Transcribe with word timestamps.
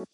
Hey 0.00 0.06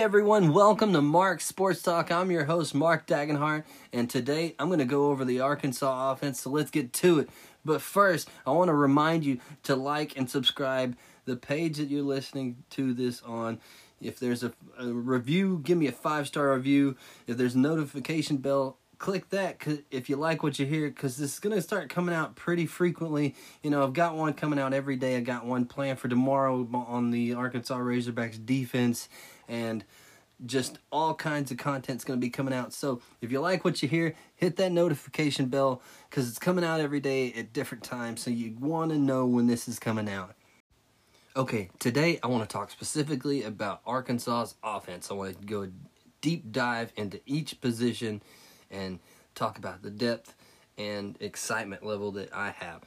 everyone, 0.00 0.52
welcome 0.52 0.92
to 0.92 1.02
Mark 1.02 1.40
Sports 1.40 1.82
Talk. 1.82 2.12
I'm 2.12 2.30
your 2.30 2.44
host, 2.44 2.72
Mark 2.72 3.08
Dagenhart, 3.08 3.64
and 3.92 4.08
today 4.08 4.54
I'm 4.60 4.68
going 4.68 4.78
to 4.78 4.84
go 4.84 5.10
over 5.10 5.24
the 5.24 5.40
Arkansas 5.40 6.12
offense, 6.12 6.40
so 6.40 6.50
let's 6.50 6.70
get 6.70 6.92
to 6.92 7.18
it. 7.18 7.30
But 7.64 7.82
first, 7.82 8.28
I 8.46 8.52
want 8.52 8.68
to 8.68 8.74
remind 8.74 9.24
you 9.24 9.40
to 9.64 9.74
like 9.74 10.16
and 10.16 10.30
subscribe 10.30 10.96
the 11.24 11.34
page 11.34 11.78
that 11.78 11.88
you're 11.88 12.02
listening 12.02 12.62
to 12.70 12.94
this 12.94 13.22
on. 13.22 13.58
If 14.00 14.20
there's 14.20 14.44
a, 14.44 14.52
a 14.78 14.86
review, 14.86 15.60
give 15.64 15.78
me 15.78 15.88
a 15.88 15.92
five 15.92 16.28
star 16.28 16.54
review. 16.54 16.96
If 17.26 17.36
there's 17.36 17.56
a 17.56 17.58
notification 17.58 18.36
bell, 18.36 18.78
click 18.98 19.28
that 19.30 19.66
if 19.90 20.08
you 20.08 20.16
like 20.16 20.42
what 20.42 20.58
you 20.58 20.66
hear 20.66 20.88
because 20.88 21.16
this 21.16 21.34
is 21.34 21.38
going 21.38 21.54
to 21.54 21.62
start 21.62 21.88
coming 21.88 22.14
out 22.14 22.34
pretty 22.34 22.66
frequently. 22.66 23.34
You 23.62 23.70
know 23.70 23.82
i've 23.82 23.92
got 23.92 24.16
one 24.16 24.32
coming 24.32 24.58
out 24.58 24.72
every 24.72 24.96
day. 24.96 25.16
I 25.16 25.20
got 25.20 25.44
one 25.44 25.66
planned 25.66 25.98
for 25.98 26.08
tomorrow 26.08 26.66
on 26.72 27.10
the 27.10 27.34
arkansas 27.34 27.78
razorbacks 27.78 28.44
defense 28.44 29.08
and 29.48 29.84
just 30.44 30.78
all 30.92 31.14
kinds 31.14 31.50
of 31.50 31.56
content's 31.56 32.04
going 32.04 32.18
to 32.20 32.24
be 32.24 32.28
coming 32.30 32.52
out. 32.52 32.72
So 32.72 33.00
if 33.22 33.32
you 33.32 33.40
like 33.40 33.64
what 33.64 33.82
you 33.82 33.88
hear 33.88 34.14
hit 34.34 34.56
that 34.56 34.72
notification 34.72 35.46
bell 35.46 35.82
because 36.08 36.28
it's 36.28 36.38
coming 36.38 36.64
out 36.64 36.80
every 36.80 37.00
day 37.00 37.32
at 37.32 37.52
different 37.52 37.84
times 37.84 38.22
so 38.22 38.30
you 38.30 38.56
want 38.58 38.90
to 38.92 38.98
know 38.98 39.26
when 39.26 39.46
this 39.46 39.68
is 39.68 39.78
coming 39.78 40.08
out. 40.08 40.34
Okay 41.36 41.68
today 41.78 42.18
i 42.22 42.28
want 42.28 42.48
to 42.48 42.52
talk 42.52 42.70
specifically 42.70 43.42
about 43.42 43.82
arkansas's 43.86 44.54
offense. 44.62 45.10
I 45.10 45.14
want 45.14 45.38
to 45.38 45.46
go 45.46 45.68
deep 46.22 46.50
dive 46.50 46.92
into 46.96 47.20
each 47.26 47.60
position 47.60 48.22
and 48.70 48.98
talk 49.34 49.58
about 49.58 49.82
the 49.82 49.90
depth 49.90 50.34
and 50.78 51.16
excitement 51.20 51.84
level 51.84 52.10
that 52.12 52.34
I 52.34 52.50
have. 52.50 52.82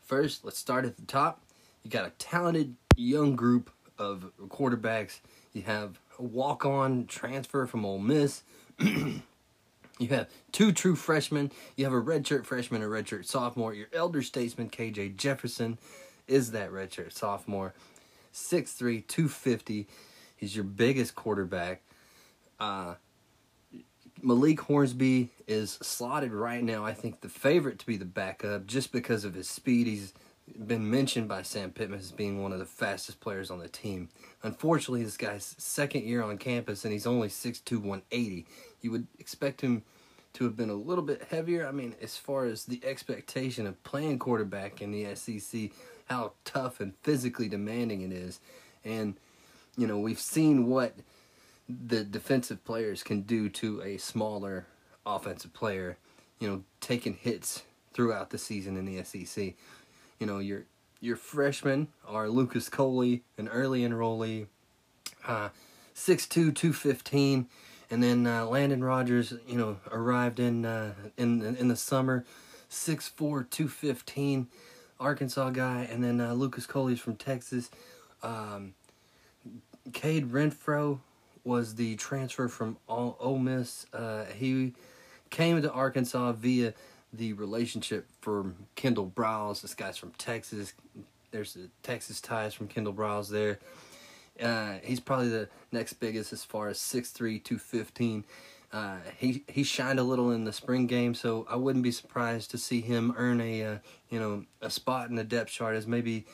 First, 0.00 0.44
let's 0.44 0.58
start 0.58 0.84
at 0.84 0.96
the 0.96 1.06
top. 1.06 1.40
You 1.82 1.90
got 1.90 2.06
a 2.06 2.10
talented 2.10 2.76
young 2.96 3.36
group 3.36 3.70
of 3.98 4.30
quarterbacks. 4.48 5.20
You 5.52 5.62
have 5.62 5.98
a 6.18 6.22
walk-on 6.22 7.06
transfer 7.06 7.66
from 7.66 7.84
Ole 7.84 7.98
Miss. 7.98 8.42
you 8.78 10.08
have 10.10 10.28
two 10.50 10.72
true 10.72 10.96
freshmen. 10.96 11.50
You 11.76 11.84
have 11.84 11.94
a 11.94 12.02
redshirt 12.02 12.44
freshman, 12.44 12.82
a 12.82 12.86
redshirt 12.86 13.26
sophomore. 13.26 13.74
Your 13.74 13.88
elder 13.92 14.22
statesman, 14.22 14.70
KJ 14.70 15.16
Jefferson, 15.16 15.78
is 16.26 16.52
that 16.52 16.70
redshirt 16.70 17.12
sophomore. 17.12 17.74
6'3", 18.32 19.06
250. 19.06 19.86
He's 20.36 20.56
your 20.56 20.64
biggest 20.64 21.14
quarterback. 21.14 21.82
Uh, 22.58 22.94
Malik 24.22 24.60
Hornsby 24.60 25.30
is 25.48 25.72
slotted 25.82 26.32
right 26.32 26.62
now, 26.62 26.84
I 26.84 26.94
think, 26.94 27.20
the 27.20 27.28
favorite 27.28 27.80
to 27.80 27.86
be 27.86 27.96
the 27.96 28.04
backup 28.04 28.66
just 28.66 28.92
because 28.92 29.24
of 29.24 29.34
his 29.34 29.48
speed. 29.48 29.88
He's 29.88 30.14
been 30.66 30.88
mentioned 30.88 31.28
by 31.28 31.42
Sam 31.42 31.70
Pittman 31.70 31.98
as 31.98 32.12
being 32.12 32.40
one 32.40 32.52
of 32.52 32.60
the 32.60 32.64
fastest 32.64 33.20
players 33.20 33.50
on 33.50 33.58
the 33.58 33.68
team. 33.68 34.10
Unfortunately, 34.44 35.02
this 35.02 35.16
guy's 35.16 35.56
second 35.58 36.04
year 36.04 36.22
on 36.22 36.38
campus 36.38 36.84
and 36.84 36.92
he's 36.92 37.06
only 37.06 37.28
6'2, 37.28 37.78
180. 37.78 38.46
You 38.80 38.90
would 38.92 39.08
expect 39.18 39.60
him 39.60 39.82
to 40.34 40.44
have 40.44 40.56
been 40.56 40.70
a 40.70 40.74
little 40.74 41.04
bit 41.04 41.26
heavier. 41.30 41.66
I 41.66 41.72
mean, 41.72 41.96
as 42.00 42.16
far 42.16 42.44
as 42.44 42.64
the 42.64 42.80
expectation 42.84 43.66
of 43.66 43.82
playing 43.82 44.20
quarterback 44.20 44.80
in 44.80 44.92
the 44.92 45.14
SEC, 45.16 45.70
how 46.06 46.32
tough 46.44 46.80
and 46.80 46.94
physically 47.02 47.48
demanding 47.48 48.02
it 48.02 48.12
is. 48.12 48.40
And, 48.84 49.16
you 49.76 49.86
know, 49.86 49.98
we've 49.98 50.20
seen 50.20 50.66
what 50.66 50.94
the 51.68 52.04
defensive 52.04 52.64
players 52.64 53.02
can 53.02 53.22
do 53.22 53.48
to 53.48 53.80
a 53.82 53.96
smaller 53.96 54.66
offensive 55.06 55.52
player, 55.52 55.98
you 56.38 56.48
know, 56.48 56.62
taking 56.80 57.14
hits 57.14 57.62
throughout 57.92 58.30
the 58.30 58.38
season 58.38 58.76
in 58.76 58.84
the 58.84 59.02
SEC. 59.04 59.54
You 60.18 60.26
know, 60.26 60.38
your 60.38 60.64
your 61.00 61.16
freshmen 61.16 61.88
are 62.06 62.28
Lucas 62.28 62.68
Coley, 62.68 63.22
an 63.36 63.48
early 63.48 63.82
enrollee, 63.82 64.46
uh, 65.26 65.48
6'2", 65.96 66.54
215, 66.54 67.48
and 67.90 68.02
then 68.02 68.26
uh, 68.26 68.46
Landon 68.46 68.84
Rogers, 68.84 69.34
you 69.46 69.56
know, 69.56 69.78
arrived 69.90 70.38
in 70.38 70.64
uh, 70.64 70.94
in 71.16 71.42
in 71.56 71.68
the 71.68 71.76
summer, 71.76 72.24
6'4", 72.70 73.50
215, 73.50 74.48
Arkansas 75.00 75.50
guy, 75.50 75.88
and 75.90 76.02
then 76.02 76.20
uh, 76.20 76.32
Lucas 76.32 76.66
Coley's 76.66 77.00
from 77.00 77.16
Texas. 77.16 77.70
Um, 78.22 78.74
Cade 79.92 80.30
Renfro, 80.30 81.00
was 81.44 81.74
the 81.74 81.96
transfer 81.96 82.48
from 82.48 82.76
Ole 82.88 83.38
Miss. 83.38 83.86
Uh, 83.92 84.24
he 84.24 84.74
came 85.30 85.60
to 85.60 85.72
Arkansas 85.72 86.32
via 86.32 86.74
the 87.12 87.32
relationship 87.32 88.06
from 88.20 88.66
Kendal 88.76 89.10
Briles. 89.10 89.62
This 89.62 89.74
guy's 89.74 89.96
from 89.96 90.12
Texas. 90.18 90.72
There's 91.30 91.54
the 91.54 91.68
Texas 91.82 92.20
ties 92.20 92.54
from 92.54 92.68
Kendal 92.68 92.94
Briles 92.94 93.28
there. 93.28 93.58
Uh, 94.40 94.78
he's 94.82 95.00
probably 95.00 95.28
the 95.28 95.48
next 95.72 95.94
biggest 95.94 96.32
as 96.32 96.44
far 96.44 96.68
as 96.68 96.78
6'3", 96.78 97.42
215. 97.42 98.24
Uh, 98.72 98.96
he 99.18 99.44
he 99.48 99.62
shined 99.62 99.98
a 99.98 100.02
little 100.02 100.30
in 100.30 100.44
the 100.44 100.52
spring 100.52 100.86
game, 100.86 101.12
so 101.14 101.46
I 101.50 101.56
wouldn't 101.56 101.82
be 101.82 101.92
surprised 101.92 102.50
to 102.52 102.58
see 102.58 102.80
him 102.80 103.12
earn 103.18 103.38
a 103.38 103.64
uh, 103.64 103.78
you 104.08 104.18
know 104.18 104.46
a 104.62 104.70
spot 104.70 105.10
in 105.10 105.16
the 105.16 105.24
depth 105.24 105.50
chart 105.50 105.76
as 105.76 105.86
maybe 105.86 106.24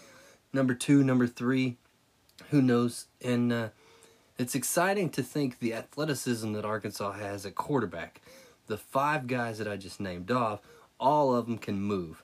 number 0.53 0.73
two, 0.73 1.03
number 1.03 1.27
three, 1.27 1.79
who 2.51 2.63
knows? 2.63 3.07
And 3.21 3.53
uh, 3.53 3.69
it's 4.39 4.55
exciting 4.55 5.11
to 5.11 5.23
think 5.23 5.59
the 5.59 5.75
athleticism 5.75 6.53
that 6.53 6.65
Arkansas 6.65 7.13
has 7.13 7.45
at 7.45 7.57
quarterback. 7.57 8.23
The 8.69 8.79
five 8.79 9.27
guys 9.27 9.59
that 9.59 9.67
I 9.67 9.77
just 9.77 10.01
named 10.01 10.31
off, 10.31 10.61
all 11.01 11.35
of 11.35 11.47
them 11.47 11.59
can 11.59 11.81
move. 11.81 12.23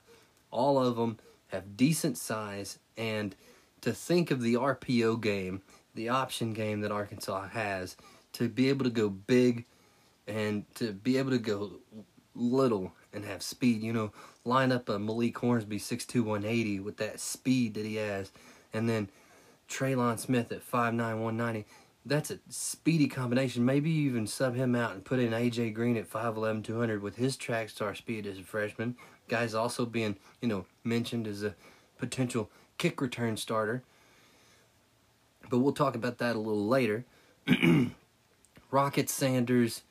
All 0.49 0.81
of 0.81 0.95
them 0.95 1.19
have 1.47 1.75
decent 1.75 2.17
size, 2.17 2.79
and 2.97 3.35
to 3.81 3.91
think 3.91 4.31
of 4.31 4.41
the 4.41 4.55
RPO 4.55 5.21
game, 5.21 5.61
the 5.93 6.09
option 6.09 6.53
game 6.53 6.81
that 6.81 6.91
Arkansas 6.91 7.49
has, 7.49 7.97
to 8.33 8.47
be 8.47 8.69
able 8.69 8.85
to 8.85 8.89
go 8.89 9.09
big 9.09 9.65
and 10.27 10.65
to 10.75 10.91
be 10.91 11.17
able 11.17 11.31
to 11.31 11.37
go 11.37 11.73
little 12.33 12.93
and 13.13 13.25
have 13.25 13.43
speed. 13.43 13.83
You 13.83 13.93
know, 13.93 14.11
line 14.43 14.71
up 14.71 14.89
a 14.89 14.97
Malik 14.97 15.37
Hornsby 15.37 15.79
6'2", 15.79 16.23
180 16.23 16.79
with 16.79 16.97
that 16.97 17.19
speed 17.19 17.73
that 17.73 17.85
he 17.85 17.95
has, 17.95 18.31
and 18.73 18.89
then 18.89 19.09
Trelon 19.69 20.17
Smith 20.19 20.51
at 20.51 20.61
5'9", 20.61 20.97
190 20.97 21.65
that's 22.05 22.29
a 22.29 22.39
speedy 22.49 23.07
combination. 23.07 23.65
Maybe 23.65 23.89
you 23.89 24.09
even 24.09 24.27
sub 24.27 24.55
him 24.55 24.75
out 24.75 24.93
and 24.93 25.03
put 25.03 25.19
in 25.19 25.31
AJ 25.31 25.73
Green 25.73 25.97
at 25.97 26.09
5'11", 26.09 26.63
200 26.63 27.01
with 27.01 27.15
his 27.15 27.35
track 27.35 27.69
star 27.69 27.95
speed 27.95 28.27
as 28.27 28.37
a 28.37 28.43
freshman. 28.43 28.95
Guy's 29.27 29.55
also 29.55 29.85
being, 29.85 30.17
you 30.39 30.47
know, 30.47 30.65
mentioned 30.83 31.27
as 31.27 31.41
a 31.43 31.55
potential 31.97 32.51
kick 32.77 33.01
return 33.01 33.37
starter. 33.37 33.81
But 35.49 35.59
we'll 35.59 35.73
talk 35.73 35.95
about 35.95 36.19
that 36.19 36.35
a 36.35 36.39
little 36.39 36.67
later. 36.67 37.05
Rocket 38.71 39.09
Sanders, 39.09 39.81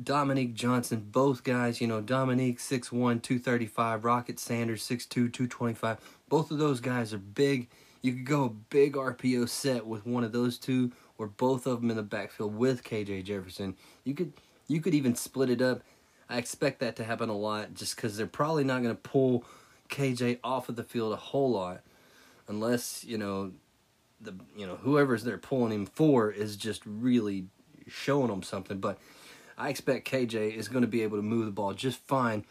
Dominique 0.00 0.54
Johnson, 0.54 1.08
both 1.10 1.42
guys, 1.42 1.80
you 1.80 1.86
know, 1.86 2.00
Dominique 2.00 2.58
6'1", 2.58 2.90
235, 2.90 4.04
Rocket 4.04 4.38
Sanders 4.38 4.86
6'2", 4.86 5.08
225. 5.08 5.98
Both 6.28 6.50
of 6.50 6.58
those 6.58 6.80
guys 6.80 7.12
are 7.12 7.18
big 7.18 7.68
you 8.02 8.12
could 8.12 8.24
go 8.24 8.44
a 8.44 8.48
big 8.48 8.94
RPO 8.94 9.48
set 9.48 9.86
with 9.86 10.06
one 10.06 10.24
of 10.24 10.32
those 10.32 10.58
two 10.58 10.92
or 11.18 11.26
both 11.26 11.66
of 11.66 11.80
them 11.80 11.90
in 11.90 11.96
the 11.96 12.02
backfield 12.02 12.56
with 12.56 12.82
KJ 12.82 13.24
Jefferson. 13.24 13.76
You 14.04 14.14
could 14.14 14.32
you 14.68 14.80
could 14.80 14.94
even 14.94 15.14
split 15.14 15.50
it 15.50 15.60
up. 15.60 15.82
I 16.28 16.38
expect 16.38 16.80
that 16.80 16.96
to 16.96 17.04
happen 17.04 17.28
a 17.28 17.36
lot 17.36 17.74
just 17.74 17.96
because 17.96 18.16
they're 18.16 18.26
probably 18.26 18.64
not 18.64 18.82
going 18.82 18.94
to 18.94 19.00
pull 19.00 19.44
KJ 19.88 20.38
off 20.44 20.68
of 20.68 20.76
the 20.76 20.84
field 20.84 21.12
a 21.12 21.16
whole 21.16 21.50
lot 21.50 21.80
unless 22.48 23.04
you 23.04 23.18
know 23.18 23.52
the 24.20 24.34
you 24.56 24.66
know 24.66 24.76
whoever's 24.76 25.24
they're 25.24 25.38
pulling 25.38 25.72
him 25.72 25.86
for 25.86 26.30
is 26.30 26.56
just 26.56 26.82
really 26.86 27.46
showing 27.86 28.28
them 28.28 28.42
something. 28.42 28.78
But 28.78 28.98
I 29.58 29.68
expect 29.68 30.08
KJ 30.08 30.54
is 30.54 30.68
going 30.68 30.82
to 30.82 30.88
be 30.88 31.02
able 31.02 31.18
to 31.18 31.22
move 31.22 31.44
the 31.44 31.52
ball 31.52 31.74
just 31.74 31.98
fine, 32.06 32.44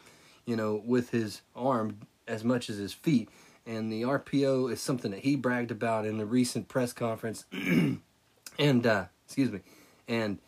you 0.46 0.54
know, 0.54 0.80
with 0.84 1.10
his 1.10 1.40
arm 1.56 1.98
as 2.28 2.44
much 2.44 2.70
as 2.70 2.76
his 2.76 2.92
feet 2.92 3.28
and 3.66 3.92
the 3.92 4.02
RPO 4.02 4.72
is 4.72 4.80
something 4.80 5.10
that 5.10 5.20
he 5.20 5.36
bragged 5.36 5.70
about 5.70 6.06
in 6.06 6.18
the 6.18 6.26
recent 6.26 6.68
press 6.68 6.92
conference. 6.92 7.44
and 8.58 8.86
uh, 8.86 9.04
excuse 9.26 9.50
me, 9.50 9.60
and 10.08 10.38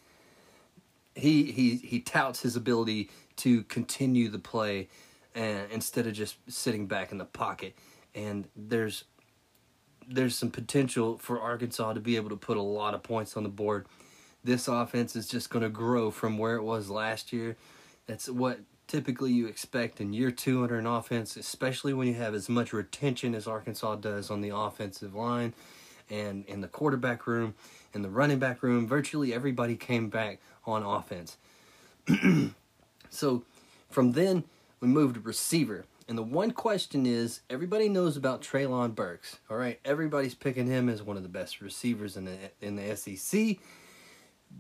he 1.15 1.51
he 1.53 1.77
he 1.77 2.01
touts 2.01 2.41
his 2.41 2.57
ability 2.57 3.11
to 3.37 3.63
continue 3.65 4.29
the 4.29 4.39
play 4.39 4.89
and 5.35 5.71
instead 5.71 6.07
of 6.07 6.13
just 6.13 6.37
sitting 6.49 6.87
back 6.87 7.13
in 7.13 7.19
the 7.19 7.25
pocket. 7.25 7.77
And 8.15 8.49
there's 8.57 9.05
there's 10.09 10.37
some 10.37 10.51
potential 10.51 11.19
for 11.19 11.41
Arkansas 11.41 11.93
to 11.93 12.01
be 12.01 12.17
able 12.17 12.31
to 12.31 12.37
put 12.37 12.57
a 12.57 12.63
lot 12.63 12.95
of 12.95 13.03
points 13.03 13.37
on 13.37 13.43
the 13.43 13.49
board. 13.49 13.87
This 14.45 14.67
offense 14.69 15.15
is 15.15 15.29
just 15.29 15.51
going 15.51 15.63
to 15.63 15.69
grow 15.69 16.11
from 16.11 16.37
where 16.37 16.57
it 16.57 16.63
was 16.63 16.91
last 16.91 17.33
year. 17.33 17.57
That's 18.07 18.29
what 18.29 18.59
typically 18.93 19.33
you 19.33 19.47
expect 19.47 20.03
in 20.03 20.13
year 20.13 20.31
two 20.31 20.63
under 20.63 20.79
an 20.79 20.87
offense, 20.87 21.35
especially 21.39 21.95
when 21.95 22.07
you 22.07 22.13
have 22.13 22.35
as 22.35 22.51
much 22.51 22.75
retention 22.75 23.35
as 23.35 23.47
Arkansas 23.47 23.95
does 23.97 24.31
on 24.31 24.43
the 24.43 24.55
offensive 24.55 25.15
line 25.15 25.55
and 26.11 26.45
in 26.45 26.61
the 26.61 26.69
quarterback 26.69 27.27
room, 27.27 27.55
in 27.95 28.03
the 28.03 28.11
running 28.11 28.39
back 28.39 28.63
room. 28.63 28.87
Virtually 28.87 29.33
everybody 29.33 29.77
came 29.77 30.11
back 30.11 30.41
on 30.67 30.83
offense. 30.83 31.39
so 33.09 33.43
from 33.89 34.13
then 34.13 34.45
we 34.79 34.89
moved 34.89 35.15
to 35.15 35.21
receiver. 35.23 35.87
And 36.07 36.19
the 36.19 36.23
one 36.23 36.51
question 36.51 37.07
is 37.07 37.41
everybody 37.49 37.89
knows 37.89 38.19
about 38.19 38.43
Treylon 38.43 38.95
Burks. 38.95 39.39
All 39.49 39.57
right, 39.57 39.81
everybody's 39.87 40.35
picking 40.35 40.67
him 40.67 40.91
as 40.91 41.03
one 41.03 41.17
of 41.17 41.23
the 41.23 41.31
best 41.31 41.63
receivers 41.63 42.15
in 42.19 42.27
the 42.27 42.37
in 42.61 42.77
the 42.77 42.95
SEC. 42.95 43.57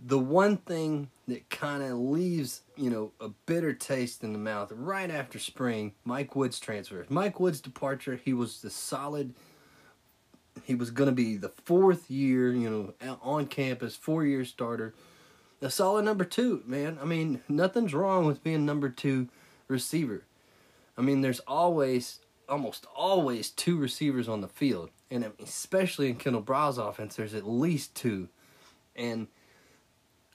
The 0.05 0.19
one 0.19 0.57
thing 0.57 1.11
that 1.29 1.49
kind 1.51 1.83
of 1.83 1.99
leaves, 1.99 2.63
you 2.77 2.91
know, 2.91 3.13
a 3.21 3.29
bitter 3.47 3.73
taste 3.73 4.25
in 4.25 4.33
the 4.33 4.39
mouth 4.39 4.73
right 4.75 5.11
after 5.11 5.39
spring, 5.39 5.93
Mike 6.05 6.35
Woods 6.35 6.59
transfer. 6.59 7.07
Mike 7.09 7.39
Woods' 7.39 7.61
departure, 7.61 8.21
he 8.23 8.33
was 8.33 8.63
the 8.63 8.71
solid 8.71 9.35
he 10.65 10.75
was 10.75 10.91
going 10.91 11.09
to 11.09 11.15
be 11.15 11.37
the 11.37 11.49
fourth 11.49 12.11
year, 12.11 12.53
you 12.53 12.95
know, 13.01 13.17
on 13.23 13.47
campus, 13.47 13.97
four 13.97 14.25
year 14.25 14.45
starter. 14.45 14.95
A 15.61 15.71
solid 15.71 16.05
number 16.05 16.25
two, 16.25 16.63
man. 16.67 16.99
I 17.01 17.05
mean, 17.05 17.41
nothing's 17.49 17.95
wrong 17.95 18.27
with 18.27 18.43
being 18.43 18.67
number 18.67 18.89
two 18.89 19.29
receiver. 19.69 20.25
I 20.99 21.03
mean, 21.03 21.21
there's 21.21 21.41
always, 21.41 22.21
almost 22.49 22.87
always, 22.95 23.51
two 23.51 23.77
receivers 23.77 24.29
on 24.29 24.41
the 24.41 24.49
field, 24.49 24.91
and 25.11 25.31
especially 25.43 26.09
in 26.09 26.17
Kendal 26.17 26.43
Briles' 26.43 26.79
offense, 26.79 27.17
there's 27.17 27.35
at 27.35 27.49
least 27.49 27.95
two. 27.95 28.29
And 28.97 29.29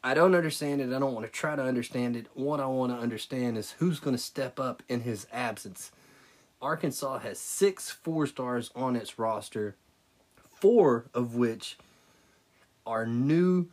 I 0.07 0.13
don't 0.13 0.35
understand 0.35 0.79
it. 0.79 0.95
I 0.95 0.99
don't 0.99 1.13
want 1.13 1.25
to 1.25 1.31
try 1.31 1.57
to 1.57 1.61
understand 1.61 2.15
it. 2.15 2.27
What 2.33 2.61
I 2.61 2.65
want 2.65 2.93
to 2.93 2.97
understand 2.97 3.57
is 3.57 3.71
who's 3.79 3.99
going 3.99 4.15
to 4.15 4.21
step 4.21 4.57
up 4.57 4.81
in 4.87 5.01
his 5.01 5.27
absence. 5.33 5.91
Arkansas 6.61 7.19
has 7.19 7.37
six 7.37 7.91
four 7.91 8.25
stars 8.25 8.71
on 8.73 8.95
its 8.95 9.19
roster 9.19 9.75
four 10.61 11.07
of 11.13 11.35
which 11.35 11.77
are 12.85 13.05
new 13.05 13.67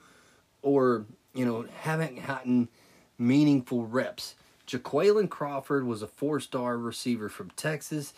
or, 0.61 1.07
you 1.35 1.45
know, 1.45 1.67
haven't 1.83 2.27
gotten 2.27 2.69
meaningful 3.17 3.87
reps. 3.87 4.35
Jaquayln 4.67 5.31
Crawford 5.31 5.87
was 5.87 6.03
a 6.03 6.09
four 6.09 6.41
star 6.41 6.77
receiver 6.77 7.29
from 7.29 7.51
Texas, 7.51 8.13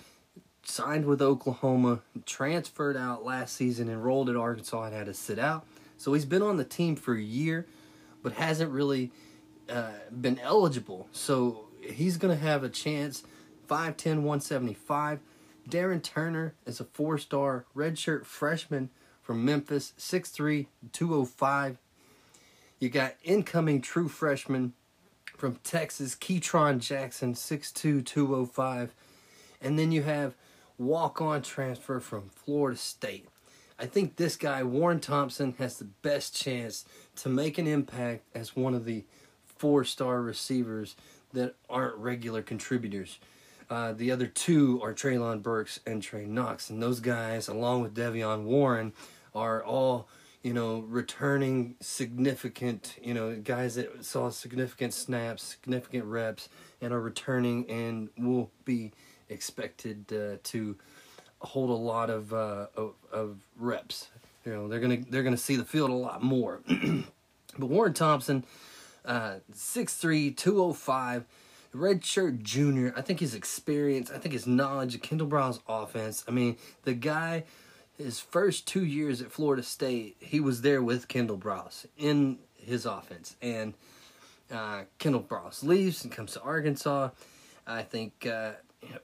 signed 0.62 1.04
with 1.04 1.20
Oklahoma, 1.20 2.00
transferred 2.24 2.96
out 2.96 3.26
last 3.26 3.54
season, 3.54 3.90
enrolled 3.90 4.30
at 4.30 4.36
Arkansas, 4.36 4.84
and 4.84 4.94
had 4.94 5.04
to 5.04 5.12
sit 5.12 5.38
out. 5.38 5.66
So 5.98 6.14
he's 6.14 6.24
been 6.24 6.40
on 6.40 6.56
the 6.56 6.64
team 6.64 6.96
for 6.96 7.12
a 7.12 7.20
year, 7.20 7.66
but 8.26 8.32
hasn't 8.32 8.72
really 8.72 9.12
uh, 9.70 9.92
been 10.20 10.36
eligible. 10.40 11.06
So 11.12 11.68
he's 11.80 12.16
going 12.16 12.36
to 12.36 12.44
have 12.44 12.64
a 12.64 12.68
chance. 12.68 13.22
5'10, 13.68 14.16
175. 14.16 15.20
Darin 15.68 16.00
Turner 16.00 16.54
is 16.66 16.80
a 16.80 16.84
four 16.86 17.18
star 17.18 17.66
redshirt 17.76 18.24
freshman 18.24 18.90
from 19.22 19.44
Memphis, 19.44 19.92
6'3, 19.96 20.66
205. 20.90 21.78
You 22.80 22.88
got 22.88 23.14
incoming 23.22 23.80
true 23.80 24.08
freshman 24.08 24.72
from 25.36 25.60
Texas, 25.62 26.16
Ketron 26.16 26.80
Jackson, 26.80 27.34
6'2, 27.34 28.04
205. 28.04 28.92
And 29.60 29.78
then 29.78 29.92
you 29.92 30.02
have 30.02 30.34
walk 30.78 31.20
on 31.20 31.42
transfer 31.42 32.00
from 32.00 32.30
Florida 32.30 32.76
State. 32.76 33.28
I 33.78 33.86
think 33.86 34.16
this 34.16 34.36
guy, 34.36 34.62
Warren 34.62 35.00
Thompson, 35.00 35.54
has 35.58 35.78
the 35.78 35.84
best 35.84 36.34
chance 36.34 36.84
to 37.16 37.28
make 37.28 37.58
an 37.58 37.66
impact 37.66 38.24
as 38.34 38.56
one 38.56 38.74
of 38.74 38.84
the 38.84 39.04
four 39.44 39.84
star 39.84 40.22
receivers 40.22 40.96
that 41.32 41.54
aren't 41.68 41.96
regular 41.96 42.42
contributors. 42.42 43.18
Uh, 43.68 43.92
the 43.92 44.10
other 44.10 44.26
two 44.26 44.80
are 44.82 44.94
Treylon 44.94 45.42
Burks 45.42 45.80
and 45.86 46.02
Trey 46.02 46.24
Knox, 46.24 46.70
and 46.70 46.82
those 46.82 47.00
guys, 47.00 47.48
along 47.48 47.82
with 47.82 47.94
De'Vion 47.94 48.44
Warren, 48.44 48.92
are 49.34 49.62
all 49.62 50.08
you 50.42 50.54
know 50.54 50.78
returning 50.88 51.74
significant 51.80 52.94
you 53.02 53.12
know 53.12 53.34
guys 53.34 53.74
that 53.74 54.04
saw 54.04 54.30
significant 54.30 54.94
snaps, 54.94 55.42
significant 55.42 56.04
reps, 56.04 56.48
and 56.80 56.94
are 56.94 57.00
returning 57.00 57.68
and 57.68 58.08
will 58.16 58.50
be 58.64 58.92
expected 59.28 60.04
uh, 60.12 60.36
to 60.44 60.76
hold 61.40 61.70
a 61.70 61.74
lot 61.74 62.10
of, 62.10 62.32
uh, 62.32 62.66
of, 62.76 63.36
reps. 63.58 64.08
You 64.44 64.52
know 64.52 64.68
they're 64.68 64.80
gonna 64.80 64.98
they're 65.10 65.24
gonna 65.24 65.36
see 65.36 65.56
the 65.56 65.64
field 65.64 65.90
a 65.90 65.94
lot 65.94 66.22
more. 66.22 66.60
but 67.58 67.66
Warren 67.66 67.94
Thompson, 67.94 68.44
uh, 69.04 69.36
6'3", 69.52 70.36
205 70.36 71.24
redshirt 71.74 72.42
junior. 72.42 72.92
I 72.96 73.02
think 73.02 73.20
his 73.20 73.34
experience, 73.34 74.10
I 74.10 74.18
think 74.18 74.32
his 74.32 74.46
knowledge 74.46 74.94
of 74.94 75.02
Kendal 75.02 75.26
Briles' 75.28 75.60
offense. 75.68 76.24
I 76.26 76.30
mean, 76.30 76.56
the 76.84 76.94
guy, 76.94 77.44
his 77.96 78.20
first 78.20 78.66
two 78.66 78.84
years 78.84 79.20
at 79.20 79.32
Florida 79.32 79.62
State, 79.62 80.16
he 80.20 80.40
was 80.40 80.62
there 80.62 80.82
with 80.82 81.08
Kendal 81.08 81.38
Briles 81.38 81.86
in 81.96 82.38
his 82.54 82.86
offense. 82.86 83.36
And 83.42 83.74
uh, 84.50 84.82
Kendal 84.98 85.22
Briles 85.22 85.62
leaves 85.62 86.04
and 86.04 86.12
comes 86.12 86.32
to 86.32 86.42
Arkansas. 86.42 87.10
I 87.66 87.82
think 87.82 88.26
uh, 88.26 88.52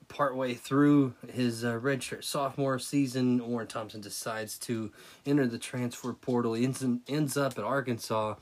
partway 0.09 0.55
through 0.55 1.15
his 1.33 1.65
uh, 1.65 1.79
redshirt 1.79 2.25
sophomore 2.25 2.79
season, 2.79 3.47
Warren 3.49 3.67
Thompson 3.67 4.01
decides 4.01 4.59
to 4.61 4.93
enter 5.27 5.47
the 5.47 5.59
transfer 5.59 6.13
portal. 6.13 6.55
He 6.55 6.65
ends, 6.65 6.85
ends 7.09 7.37
up 7.37 7.59
at 7.59 7.65
Arkansas 7.65 8.35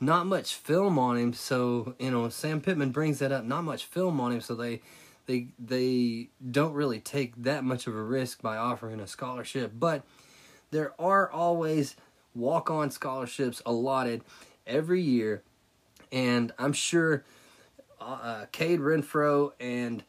not 0.00 0.26
much 0.26 0.54
film 0.54 0.98
on 0.98 1.16
him. 1.16 1.32
So 1.32 1.94
you 1.98 2.10
know, 2.10 2.28
Sam 2.28 2.60
Pittman 2.60 2.90
brings 2.90 3.18
that 3.20 3.32
up. 3.32 3.44
Not 3.44 3.62
much 3.64 3.84
film 3.84 4.20
on 4.20 4.32
him, 4.32 4.40
so 4.40 4.54
they 4.54 4.80
they 5.26 5.48
they 5.58 6.28
don't 6.50 6.72
really 6.72 7.00
take 7.00 7.42
that 7.42 7.64
much 7.64 7.86
of 7.86 7.94
a 7.94 8.02
risk 8.02 8.42
by 8.42 8.56
offering 8.56 9.00
a 9.00 9.06
scholarship. 9.06 9.72
But 9.78 10.02
there 10.70 10.94
are 11.00 11.30
always 11.30 11.96
walk 12.34 12.70
on 12.70 12.90
scholarships 12.90 13.62
allotted 13.64 14.22
every 14.66 15.00
year, 15.00 15.42
and 16.12 16.52
I'm 16.58 16.72
sure 16.72 17.24
uh, 18.00 18.04
uh, 18.04 18.46
Cade 18.52 18.80
Renfro 18.80 19.52
and 19.58 20.04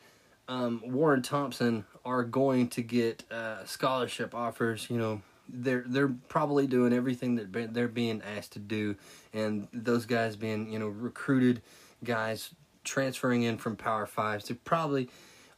um, 0.48 0.82
Warren 0.86 1.22
Thompson 1.22 1.86
are 2.06 2.24
going 2.24 2.70
to 2.70 2.82
get 2.82 3.24
uh, 3.32 3.66
scholarship 3.66 4.34
offers. 4.34 4.90
You 4.90 4.98
know, 4.98 5.22
they're 5.50 5.84
they're 5.88 6.14
probably 6.30 6.68
doing 6.68 6.94
everything 6.94 7.36
that 7.36 7.74
they're 7.74 7.88
being 7.88 8.22
asked 8.22 8.54
to 8.54 8.60
do, 8.60 8.96
and 9.34 9.68
those 9.74 10.06
guys 10.06 10.36
being 10.36 10.72
you 10.72 10.80
know 10.80 10.88
recruited 10.88 11.62
guys 12.04 12.52
transferring 12.84 13.44
in 13.44 13.58
from 13.58 13.76
Power 13.76 14.06
Fives, 14.06 14.48
they 14.48 14.56
probably 14.56 15.10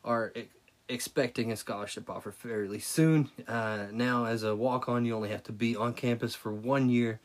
are 0.04 0.34
expecting 0.88 1.52
a 1.52 1.56
scholarship 1.56 2.10
offer 2.10 2.32
fairly 2.32 2.80
soon. 2.80 3.30
Uh, 3.48 3.86
now, 3.92 4.26
as 4.26 4.44
a 4.44 4.56
walk 4.56 4.90
on, 4.90 5.06
you 5.06 5.16
only 5.16 5.30
have 5.30 5.44
to 5.44 5.52
be 5.52 5.76
on 5.76 5.94
campus 5.94 6.34
for 6.34 6.52
one 6.52 6.90
year, 6.90 7.20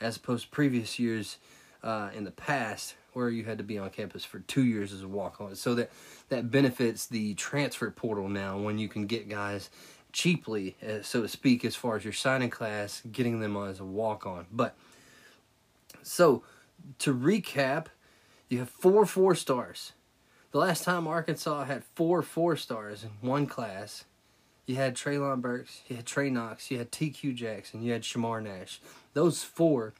as 0.00 0.16
opposed 0.16 0.44
to 0.44 0.50
previous 0.50 0.98
years 0.98 1.36
uh, 1.82 2.08
in 2.14 2.24
the 2.24 2.30
past 2.30 2.94
where 3.14 3.28
you 3.28 3.44
had 3.44 3.58
to 3.58 3.64
be 3.64 3.78
on 3.78 3.90
campus 3.90 4.24
for 4.24 4.40
two 4.40 4.64
years 4.64 4.92
as 4.92 5.02
a 5.02 5.08
walk 5.08 5.40
on. 5.40 5.54
So 5.54 5.74
that 5.74 5.90
that 6.28 6.50
benefits 6.50 7.06
the 7.06 7.34
transfer 7.34 7.90
portal 7.90 8.28
now 8.28 8.58
when 8.58 8.78
you 8.78 8.88
can 8.88 9.06
get 9.06 9.28
guys 9.28 9.70
cheaply, 10.12 10.76
uh, 10.86 11.02
so 11.02 11.22
to 11.22 11.28
speak, 11.28 11.64
as 11.64 11.74
far 11.74 11.96
as 11.96 12.04
your 12.04 12.12
signing 12.12 12.50
class, 12.50 13.02
getting 13.10 13.40
them 13.40 13.56
as 13.56 13.80
a 13.80 13.84
walk 13.84 14.26
on. 14.26 14.46
But 14.52 14.76
so 16.02 16.42
to 17.00 17.14
recap, 17.14 17.86
you 18.48 18.58
have 18.58 18.70
four 18.70 19.06
four 19.06 19.34
stars. 19.34 19.92
The 20.52 20.58
last 20.58 20.84
time 20.84 21.08
Arkansas 21.08 21.64
had 21.64 21.82
four 21.94 22.22
four 22.22 22.56
stars 22.56 23.04
in 23.04 23.10
one 23.28 23.46
class, 23.46 24.04
you 24.66 24.76
had 24.76 24.94
Treylon 24.94 25.40
Burks, 25.40 25.82
you 25.88 25.96
had 25.96 26.06
Trey 26.06 26.30
Knox, 26.30 26.70
you 26.70 26.78
had 26.78 26.90
TQ 26.90 27.34
Jackson, 27.34 27.82
you 27.82 27.92
had 27.92 28.02
Shamar 28.02 28.42
Nash. 28.42 28.80
Those 29.12 29.42
four. 29.42 29.92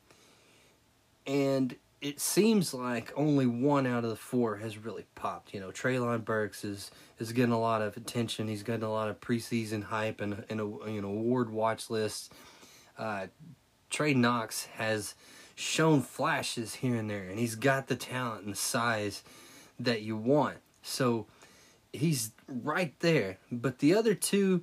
And 1.26 1.76
it 2.04 2.20
seems 2.20 2.74
like 2.74 3.10
only 3.16 3.46
one 3.46 3.86
out 3.86 4.04
of 4.04 4.10
the 4.10 4.16
four 4.16 4.56
has 4.56 4.76
really 4.76 5.06
popped. 5.14 5.54
You 5.54 5.60
know, 5.60 5.70
Treylon 5.70 6.22
Burks 6.22 6.62
is 6.62 6.90
is 7.18 7.32
getting 7.32 7.54
a 7.54 7.58
lot 7.58 7.80
of 7.80 7.96
attention. 7.96 8.46
He's 8.46 8.62
getting 8.62 8.82
a 8.82 8.92
lot 8.92 9.08
of 9.08 9.22
preseason 9.22 9.84
hype 9.84 10.20
and 10.20 10.44
and 10.50 10.60
a, 10.60 10.64
you 10.86 11.00
know 11.00 11.08
award 11.08 11.48
watch 11.48 11.88
lists. 11.88 12.28
Uh, 12.98 13.28
Trey 13.88 14.12
Knox 14.12 14.66
has 14.76 15.14
shown 15.54 16.02
flashes 16.02 16.74
here 16.74 16.96
and 16.96 17.08
there, 17.08 17.26
and 17.26 17.38
he's 17.38 17.54
got 17.54 17.86
the 17.86 17.96
talent 17.96 18.44
and 18.44 18.52
the 18.52 18.58
size 18.58 19.22
that 19.80 20.02
you 20.02 20.14
want. 20.14 20.58
So 20.82 21.26
he's 21.90 22.32
right 22.46 22.92
there. 23.00 23.38
But 23.50 23.78
the 23.78 23.94
other 23.94 24.14
two, 24.14 24.62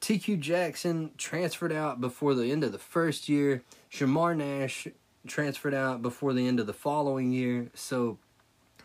TQ 0.00 0.40
Jackson 0.40 1.12
transferred 1.18 1.72
out 1.72 2.00
before 2.00 2.34
the 2.34 2.50
end 2.50 2.64
of 2.64 2.72
the 2.72 2.78
first 2.80 3.28
year. 3.28 3.62
Shamar 3.92 4.36
Nash 4.36 4.88
transferred 5.26 5.74
out 5.74 6.02
before 6.02 6.32
the 6.32 6.46
end 6.46 6.60
of 6.60 6.66
the 6.66 6.72
following 6.72 7.32
year. 7.32 7.70
So 7.74 8.18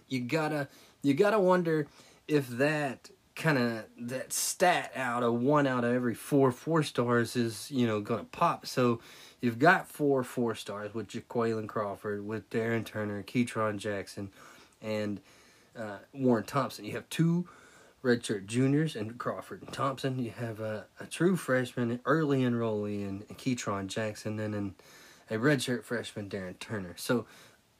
you 0.07 0.21
gotta 0.21 0.67
you 1.01 1.13
gotta 1.13 1.39
wonder 1.39 1.87
if 2.27 2.47
that 2.49 3.09
kind 3.35 3.57
of 3.57 3.85
that 3.97 4.33
stat 4.33 4.91
out 4.95 5.23
of 5.23 5.33
one 5.33 5.65
out 5.65 5.83
of 5.83 5.93
every 5.93 6.13
four 6.13 6.51
four 6.51 6.83
stars 6.83 7.35
is 7.35 7.71
you 7.71 7.87
know 7.87 8.01
gonna 8.01 8.25
pop. 8.25 8.65
So 8.65 8.99
you've 9.41 9.59
got 9.59 9.87
four 9.87 10.23
four 10.23 10.55
stars 10.55 10.93
with 10.93 11.07
Jaquayln 11.07 11.67
Crawford, 11.67 12.25
with 12.25 12.49
Darin 12.49 12.83
Turner, 12.83 13.23
Ketron 13.23 13.77
Jackson, 13.77 14.29
and 14.81 15.21
uh, 15.77 15.99
Warren 16.13 16.43
Thompson. 16.43 16.85
You 16.85 16.93
have 16.93 17.09
two 17.09 17.47
redshirt 18.03 18.45
juniors 18.45 18.95
and 18.95 19.17
Crawford 19.17 19.61
and 19.61 19.73
Thompson. 19.73 20.19
You 20.19 20.31
have 20.31 20.59
a, 20.59 20.85
a 20.99 21.05
true 21.05 21.35
freshman, 21.35 21.99
early 22.05 22.41
enrollee 22.41 23.07
in 23.07 23.23
Ketron 23.35 23.87
Jackson, 23.87 24.39
and 24.39 24.53
then 24.53 24.75
a 25.29 25.35
redshirt 25.35 25.83
freshman, 25.83 26.27
Darin 26.27 26.55
Turner. 26.55 26.93
So 26.97 27.25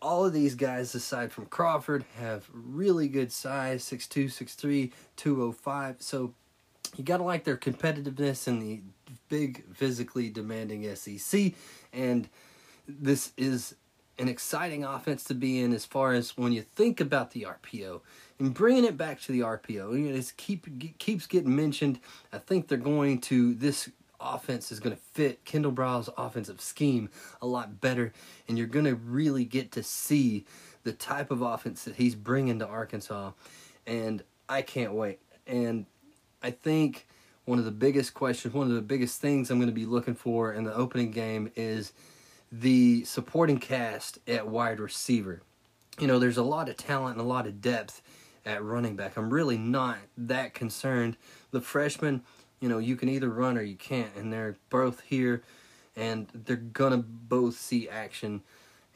all 0.02 0.26
of 0.26 0.34
these 0.34 0.56
guys, 0.56 0.94
aside 0.96 1.32
from 1.32 1.48
Crawford, 1.48 2.06
have 2.18 2.50
really 2.54 3.08
good 3.08 3.32
size 3.32 3.84
6'2, 3.84 4.26
6'3, 4.26 4.92
205. 5.16 5.96
So 6.00 6.34
you 6.96 7.04
got 7.04 7.18
to 7.18 7.24
like 7.24 7.44
their 7.44 7.58
competitiveness 7.58 8.48
in 8.48 8.60
the 8.60 8.82
big, 9.28 9.64
physically 9.74 10.30
demanding 10.30 10.96
SEC. 10.96 11.54
And 11.92 12.30
this 12.88 13.34
is 13.38 13.76
an 14.18 14.28
exciting 14.28 14.84
offense 14.84 15.24
to 15.26 15.34
be 15.34 15.60
in 15.60 15.74
as 15.74 15.86
far 15.86 16.14
as 16.14 16.38
when 16.38 16.52
you 16.52 16.62
think 16.62 17.00
about 17.00 17.32
the 17.32 17.48
RPO 17.48 18.02
and 18.40 18.54
bringing 18.54 18.84
it 18.86 18.98
back 18.98 19.22
to 19.22 19.32
the 19.32 19.40
RPO. 19.40 19.94
You 19.98 20.10
know, 20.10 20.16
it's 20.16 20.32
keep 20.32 20.98
keeps 21.00 21.26
getting 21.26 21.56
mentioned. 21.56 22.00
I 22.34 22.38
think 22.38 22.68
they're 22.68 22.78
going 22.78 23.22
to 23.22 23.54
this 23.54 23.90
offense 24.20 24.72
is 24.72 24.80
going 24.80 24.96
to 24.96 25.02
fit 25.02 25.46
Kendal 25.46 25.72
Briles' 25.72 26.10
offensive 26.18 26.62
scheme 26.62 27.10
a 27.42 27.48
lot 27.48 27.82
better, 27.82 28.14
and 28.48 28.58
you're 28.58 28.68
going 28.68 28.86
to 28.86 28.96
really 28.96 29.46
get 29.46 29.72
to 29.74 29.84
see 29.84 30.46
the 30.84 30.94
type 30.94 31.32
of 31.32 31.42
offense 31.42 31.84
that 31.84 31.96
he's 31.96 32.16
bringing 32.16 32.60
to 32.60 32.68
Arkansas, 32.68 33.32
and 33.86 34.24
I 34.48 34.62
can't 34.62 34.94
wait. 34.94 35.20
And 35.46 35.86
I 36.42 36.52
think 36.52 37.08
one 37.46 37.60
of 37.60 37.66
the 37.66 37.72
biggest 37.72 38.14
questions, 38.14 38.54
one 38.54 38.68
of 38.68 38.74
the 38.74 38.82
biggest 38.82 39.20
things 39.20 39.50
I'm 39.50 39.58
going 39.58 39.70
to 39.70 39.74
be 39.74 39.86
looking 39.86 40.16
for 40.16 40.54
in 40.54 40.64
the 40.64 40.74
opening 40.74 41.12
game 41.12 41.52
is 41.56 41.94
the 42.52 43.04
supporting 43.06 43.58
cast 43.58 44.20
at 44.28 44.48
wide 44.48 44.80
receiver. 44.80 45.42
You 46.00 46.08
know, 46.08 46.20
there's 46.20 46.38
a 46.38 46.44
lot 46.44 46.70
of 46.70 46.78
talent 46.78 47.18
and 47.18 47.26
a 47.26 47.28
lot 47.28 47.48
of 47.48 47.62
depth 47.62 48.02
at 48.46 48.64
running 48.64 48.96
back. 48.96 49.18
I'm 49.18 49.34
really 49.34 49.58
not 49.58 49.98
that 50.18 50.54
concerned. 50.54 51.18
The 51.52 51.62
freshmen, 51.62 52.24
you 52.60 52.70
know, 52.70 52.78
you 52.78 52.96
can 52.96 53.10
either 53.10 53.30
run 53.30 53.58
or 53.58 53.62
you 53.62 53.76
can't, 53.76 54.14
and 54.16 54.32
they're 54.32 54.58
both 54.70 55.02
here, 55.02 55.42
and 55.96 56.28
they're 56.34 56.56
gonna 56.56 56.98
both 56.98 57.58
see 57.58 57.90
action. 57.90 58.42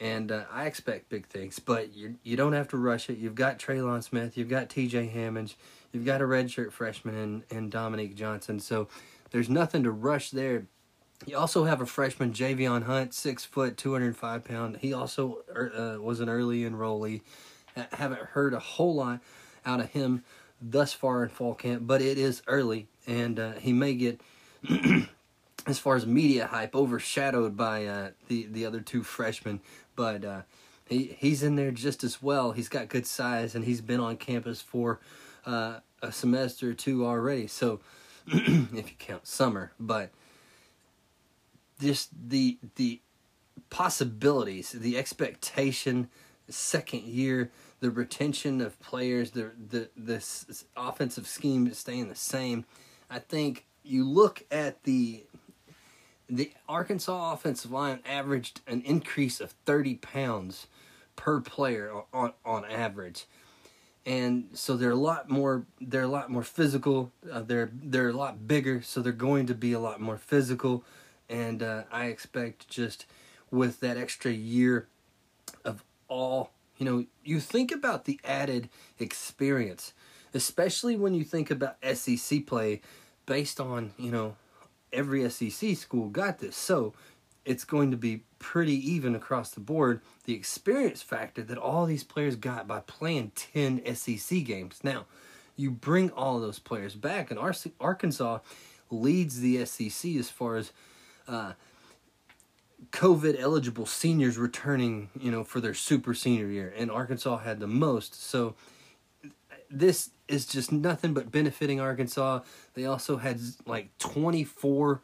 And 0.00 0.32
uh, 0.32 0.44
I 0.52 0.66
expect 0.66 1.08
big 1.08 1.26
things, 1.26 1.58
but 1.58 1.94
you 1.94 2.16
you 2.22 2.36
don't 2.36 2.52
have 2.52 2.68
to 2.68 2.76
rush 2.76 3.08
it. 3.08 3.18
You've 3.18 3.34
got 3.34 3.58
Trelon 3.58 4.02
Smith, 4.02 4.36
you've 4.36 4.48
got 4.48 4.68
T.J. 4.68 5.06
Hammonds, 5.06 5.56
you've 5.92 6.04
got 6.04 6.20
a 6.20 6.24
redshirt 6.24 6.72
freshman 6.72 7.14
and 7.14 7.42
and 7.50 7.70
Dominique 7.70 8.16
Johnson. 8.16 8.60
So 8.60 8.88
there's 9.30 9.48
nothing 9.48 9.82
to 9.84 9.90
rush 9.90 10.30
there. 10.30 10.66
You 11.26 11.38
also 11.38 11.64
have 11.64 11.80
a 11.80 11.86
freshman, 11.86 12.32
Javion 12.32 12.84
Hunt, 12.84 13.14
six 13.14 13.44
foot, 13.44 13.76
205 13.76 14.44
pound. 14.44 14.78
He 14.78 14.92
also 14.92 15.38
er, 15.48 15.72
uh, 15.96 16.02
was 16.02 16.20
an 16.20 16.28
early 16.28 16.62
enrollee. 16.62 17.22
I 17.76 17.86
haven't 17.92 18.20
heard 18.20 18.52
a 18.52 18.58
whole 18.58 18.94
lot 18.94 19.20
out 19.64 19.80
of 19.80 19.90
him 19.90 20.22
thus 20.60 20.92
far 20.92 21.22
in 21.22 21.30
fall 21.30 21.54
camp, 21.54 21.86
but 21.86 22.02
it 22.02 22.18
is 22.18 22.42
early, 22.46 22.88
and 23.06 23.38
uh, 23.38 23.52
he 23.52 23.72
may 23.72 23.94
get, 23.94 24.20
as 25.66 25.78
far 25.78 25.96
as 25.96 26.06
media 26.06 26.46
hype, 26.46 26.74
overshadowed 26.74 27.56
by 27.56 27.86
uh, 27.86 28.10
the 28.28 28.46
the 28.46 28.66
other 28.66 28.80
two 28.80 29.02
freshmen. 29.02 29.60
But 29.96 30.24
uh, 30.24 30.42
he 30.88 31.16
he's 31.18 31.42
in 31.42 31.56
there 31.56 31.70
just 31.70 32.04
as 32.04 32.22
well. 32.22 32.52
He's 32.52 32.68
got 32.68 32.88
good 32.88 33.06
size, 33.06 33.54
and 33.54 33.64
he's 33.64 33.80
been 33.80 34.00
on 34.00 34.16
campus 34.16 34.60
for 34.60 35.00
uh, 35.46 35.80
a 36.02 36.12
semester 36.12 36.70
or 36.70 36.74
two 36.74 37.06
already. 37.06 37.46
So 37.46 37.80
if 38.26 38.90
you 38.90 38.96
count 38.98 39.26
summer, 39.26 39.72
but 39.78 40.10
just 41.80 42.10
the 42.28 42.58
the 42.76 43.00
possibilities, 43.70 44.72
the 44.72 44.96
expectation, 44.96 46.08
second 46.48 47.02
year, 47.02 47.50
the 47.80 47.90
retention 47.90 48.60
of 48.60 48.78
players, 48.80 49.32
the 49.32 49.50
the 49.70 49.90
this 49.96 50.64
offensive 50.76 51.26
scheme 51.26 51.72
staying 51.72 52.08
the 52.08 52.14
same. 52.14 52.64
I 53.14 53.20
think 53.20 53.64
you 53.84 54.04
look 54.04 54.44
at 54.50 54.82
the 54.82 55.24
the 56.28 56.50
Arkansas 56.68 57.32
offensive 57.32 57.70
line 57.70 58.00
averaged 58.04 58.60
an 58.66 58.80
increase 58.82 59.40
of 59.40 59.52
30 59.66 59.96
pounds 59.96 60.66
per 61.14 61.40
player 61.40 61.92
on 62.12 62.32
on 62.44 62.64
average. 62.64 63.26
And 64.06 64.48
so 64.52 64.76
they're 64.76 64.90
a 64.90 64.96
lot 64.96 65.30
more 65.30 65.64
they're 65.80 66.02
a 66.02 66.08
lot 66.08 66.30
more 66.30 66.42
physical. 66.42 67.12
Uh, 67.30 67.42
they're 67.42 67.70
they're 67.72 68.08
a 68.08 68.14
lot 68.14 68.48
bigger, 68.48 68.82
so 68.82 69.00
they're 69.00 69.12
going 69.12 69.46
to 69.46 69.54
be 69.54 69.72
a 69.72 69.80
lot 69.80 70.00
more 70.00 70.18
physical 70.18 70.84
and 71.28 71.62
uh, 71.62 71.84
I 71.90 72.06
expect 72.06 72.68
just 72.68 73.06
with 73.50 73.80
that 73.80 73.96
extra 73.96 74.32
year 74.32 74.88
of 75.64 75.84
all, 76.08 76.50
you 76.76 76.84
know, 76.84 77.06
you 77.24 77.40
think 77.40 77.72
about 77.72 78.04
the 78.04 78.20
added 78.24 78.68
experience, 78.98 79.92
especially 80.34 80.96
when 80.96 81.14
you 81.14 81.24
think 81.24 81.50
about 81.50 81.76
SEC 81.94 82.46
play 82.46 82.80
based 83.26 83.60
on, 83.60 83.92
you 83.98 84.10
know, 84.10 84.36
every 84.92 85.28
SEC 85.28 85.76
school 85.76 86.08
got 86.08 86.38
this. 86.38 86.56
So 86.56 86.94
it's 87.44 87.64
going 87.64 87.90
to 87.90 87.96
be 87.96 88.22
pretty 88.38 88.74
even 88.92 89.14
across 89.14 89.50
the 89.50 89.60
board. 89.60 90.00
The 90.24 90.34
experience 90.34 91.02
factor 91.02 91.42
that 91.42 91.58
all 91.58 91.86
these 91.86 92.04
players 92.04 92.36
got 92.36 92.66
by 92.66 92.80
playing 92.80 93.32
10 93.34 93.94
SEC 93.94 94.44
games. 94.44 94.80
Now, 94.82 95.06
you 95.56 95.70
bring 95.70 96.10
all 96.10 96.40
those 96.40 96.58
players 96.58 96.94
back, 96.94 97.30
and 97.30 97.38
Arkansas 97.80 98.38
leads 98.90 99.40
the 99.40 99.64
SEC 99.64 100.16
as 100.16 100.30
far 100.30 100.56
as 100.56 100.72
uh, 101.28 101.52
COVID 102.90 103.38
eligible 103.38 103.86
seniors 103.86 104.36
returning, 104.36 105.10
you 105.18 105.30
know, 105.30 105.44
for 105.44 105.60
their 105.60 105.74
super 105.74 106.14
senior 106.14 106.48
year, 106.48 106.72
and 106.76 106.90
Arkansas 106.90 107.38
had 107.38 107.60
the 107.60 107.66
most. 107.66 108.20
So 108.20 108.54
this 109.70 110.10
is 110.28 110.46
just 110.46 110.72
nothing 110.72 111.14
but 111.14 111.30
benefiting 111.30 111.80
Arkansas. 111.80 112.40
They 112.74 112.84
also 112.86 113.16
had 113.16 113.40
like 113.66 113.96
24 113.98 115.02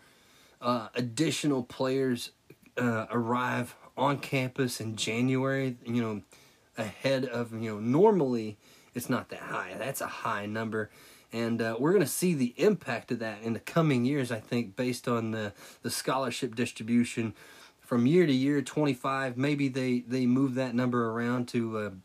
uh, 0.61 0.89
additional 0.95 1.63
players 1.63 2.31
uh, 2.77 3.07
arrive 3.11 3.75
on 3.97 4.19
campus 4.19 4.81
in 4.81 4.97
January, 4.97 5.77
you 5.85 6.03
know, 6.03 6.23
ahead 6.79 7.25
of, 7.27 7.53
you 7.53 7.71
know, 7.71 7.81
normally 7.81 8.57
it's 8.95 9.11
not 9.11 9.29
that 9.29 9.41
high. 9.41 9.75
That's 9.79 10.01
a 10.01 10.07
high 10.07 10.47
number 10.47 10.91
and 11.33 11.63
uh, 11.63 11.77
we're 11.79 11.93
going 11.93 12.05
to 12.05 12.11
see 12.11 12.35
the 12.35 12.55
impact 12.57 13.13
of 13.13 13.19
that 13.21 13.43
in 13.43 13.53
the 13.53 13.61
coming 13.61 14.05
years. 14.05 14.33
I 14.33 14.41
think 14.41 14.77
based 14.77 15.07
on 15.07 15.31
the 15.31 15.53
the 15.83 15.91
scholarship 15.91 16.55
distribution 16.55 17.35
from 17.81 18.07
year 18.07 18.27
to 18.27 18.33
year, 18.33 18.63
twenty 18.63 18.95
five. 18.95 19.37
Maybe 19.37 19.69
they 19.69 20.01
they 20.01 20.27
move 20.27 20.55
that 20.55 20.75
number 20.75 21.11
around 21.11 21.49
to. 21.49 22.01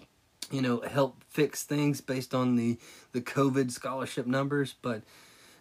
You 0.51 0.61
know, 0.61 0.81
help 0.81 1.23
fix 1.29 1.63
things 1.63 2.01
based 2.01 2.33
on 2.33 2.55
the 2.55 2.77
the 3.11 3.21
COVID 3.21 3.71
scholarship 3.71 4.27
numbers, 4.27 4.75
but 4.81 5.01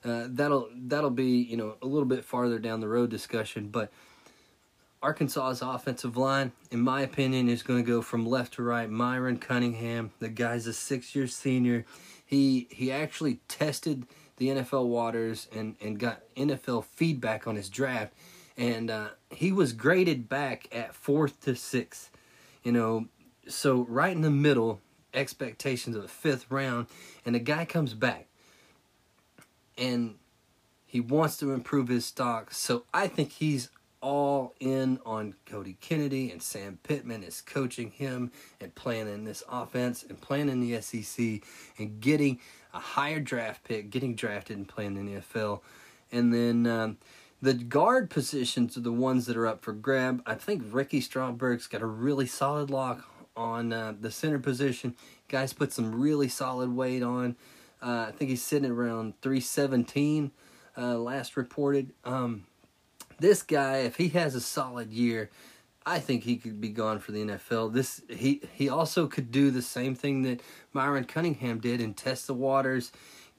uh, 0.05 0.27
that'll 0.29 0.69
that'll 0.75 1.11
be 1.11 1.43
you 1.43 1.57
know 1.57 1.77
a 1.81 1.87
little 1.87 2.07
bit 2.07 2.25
farther 2.25 2.59
down 2.59 2.81
the 2.81 2.89
road 2.89 3.11
discussion. 3.11 3.69
But 3.69 3.91
Arkansas's 5.05 5.61
offensive 5.63 6.17
line, 6.17 6.53
in 6.71 6.81
my 6.81 7.03
opinion, 7.03 7.49
is 7.49 7.63
going 7.63 7.85
to 7.85 7.87
go 7.89 8.01
from 8.01 8.27
left 8.27 8.55
to 8.55 8.63
right. 8.63 8.89
Myron 8.89 9.39
Cunningham, 9.39 10.13
the 10.19 10.31
guy's 10.31 10.67
a 10.67 10.73
six 10.73 11.15
year 11.15 11.27
senior. 11.27 11.85
He 12.25 12.67
he 12.71 12.91
actually 12.91 13.41
tested 13.47 14.07
the 14.39 14.49
NFL 14.49 14.87
waters 14.87 15.47
and 15.55 15.77
and 15.81 15.99
got 15.99 16.23
NFL 16.37 16.85
feedback 16.85 17.47
on 17.47 17.57
his 17.57 17.69
draft, 17.69 18.15
and 18.57 18.91
uh, 18.91 19.09
he 19.31 19.53
was 19.53 19.73
graded 19.73 20.29
back 20.29 20.69
at 20.73 20.95
fourth 20.95 21.41
to 21.43 21.55
sixth. 21.55 22.11
You 22.63 22.73
know, 22.73 23.07
so 23.49 23.87
right 23.89 24.13
in 24.13 24.23
the 24.23 24.31
middle, 24.31 24.81
expectations 25.13 25.97
of 25.97 26.03
the 26.03 26.09
fifth 26.09 26.51
round, 26.51 26.87
and 27.25 27.35
the 27.35 27.41
guy 27.41 27.65
comes 27.65 27.95
back, 27.95 28.27
and 29.77 30.17
he 30.87 31.01
wants 31.01 31.37
to 31.39 31.53
improve 31.53 31.89
his 31.89 32.07
stock. 32.07 32.53
So 32.53 32.85
I 32.93 33.09
think 33.09 33.33
he's 33.33 33.71
all 34.01 34.55
in 34.61 35.01
on 35.07 35.35
Cody 35.47 35.79
Kennedy 35.81 36.31
and 36.31 36.43
Sam 36.43 36.79
Pittman 36.83 37.23
is 37.23 37.41
coaching 37.41 37.91
him 37.91 38.31
and 38.61 38.75
playing 38.75 39.09
in 39.09 39.25
this 39.25 39.43
offense 39.49 40.05
and 40.07 40.21
playing 40.21 40.51
in 40.51 40.61
the 40.61 40.79
SEC 40.83 41.41
and 41.79 42.01
getting 42.01 42.39
a 42.75 42.79
higher 42.79 43.19
draft 43.19 43.65
pick, 43.65 43.89
getting 43.89 44.15
drafted 44.15 44.59
and 44.59 44.69
playing 44.69 44.99
in 44.99 45.07
the 45.07 45.21
NFL. 45.21 45.63
And 46.13 46.35
then 46.35 46.67
um, 46.67 46.99
the 47.41 47.55
guard 47.55 48.11
positions 48.11 48.77
are 48.77 48.81
the 48.83 48.93
ones 48.93 49.25
that 49.25 49.39
are 49.39 49.47
up 49.47 49.65
for 49.65 49.73
grab. 49.73 50.23
I 50.27 50.35
think 50.35 50.63
Ricky 50.71 51.01
Stromberg's 51.01 51.67
got 51.67 51.81
a 51.81 51.87
really 51.87 52.27
solid 52.27 52.69
lock 52.69 53.09
on 53.37 53.73
uh, 53.73 53.95
the 54.01 54.11
center 54.11 54.39
position. 54.39 54.95
Guys 55.29 55.53
put 55.53 55.73
some 55.73 56.01
really 56.01 56.29
solid 56.29 56.75
weight 56.75 57.03
on. 57.03 57.37
Uh, 57.83 58.07
I 58.09 58.13
think 58.13 58.31
he's 58.31 58.43
sitting 58.43 58.71
around 58.71 59.21
317 59.21 60.31
uh, 60.77 60.99
last 60.99 61.37
reported. 61.37 61.93
Um, 62.05 62.47
this 63.19 63.43
guy, 63.43 63.79
if 63.79 63.97
he 63.97 64.09
has 64.11 64.35
a 64.35 64.41
solid 64.41 64.93
year, 64.93 65.31
I 65.87 65.99
think 65.99 66.25
he 66.25 66.37
could 66.37 66.61
be 66.61 66.71
gone 66.71 66.99
for 66.99 67.13
the 67.13 67.25
NFL. 67.25 67.73
This 67.73 68.03
he 68.09 68.41
he 68.55 68.69
also 68.69 69.07
could 69.07 69.31
do 69.31 69.51
the 69.51 69.63
same 69.63 69.95
thing 69.95 70.23
that 70.23 70.41
Myron 70.73 71.05
Cunningham 71.05 71.59
did 71.59 71.81
and 71.81 71.97
test 71.97 72.27
the 72.27 72.35
waters, 72.35 72.91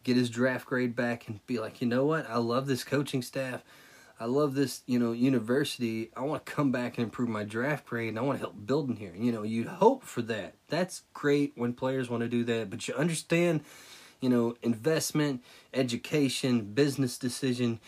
get 0.04 0.16
his 0.16 0.30
draft 0.30 0.68
grade 0.68 0.96
back, 0.96 1.28
and 1.28 1.46
be 1.48 1.60
like, 1.60 1.82
you 1.82 1.88
know 1.88 2.06
what? 2.06 2.30
I 2.30 2.38
love 2.38 2.68
this 2.68 2.84
coaching 2.84 3.24
staff. 3.24 3.64
I 4.20 4.26
love 4.26 4.56
this, 4.56 4.82
you 4.86 4.98
know, 4.98 5.12
university. 5.12 6.10
I 6.16 6.22
want 6.22 6.46
to 6.46 6.52
come 6.52 6.72
back 6.72 6.98
and 6.98 7.04
improve 7.04 7.28
my 7.28 7.44
draft 7.44 7.86
grade, 7.86 8.10
and 8.10 8.20
I 8.20 8.22
want 8.22 8.40
to 8.40 8.46
help 8.46 8.66
building 8.66 8.96
here. 8.96 9.14
You 9.16 9.32
know, 9.32 9.44
you'd 9.44 9.68
hope 9.68 10.04
for 10.04 10.22
that. 10.24 10.56
That's 10.70 11.04
great 11.14 11.54
when 11.56 11.74
players 11.74 12.10
want 12.10 12.22
to 12.22 12.30
do 12.30 12.44
that, 12.46 12.70
but 12.70 12.88
you 12.88 12.94
understand, 12.94 13.62
you 14.22 14.30
know, 14.30 14.56
investment, 14.62 15.44
education, 15.74 16.62
business 16.74 17.18
decision 17.18 17.80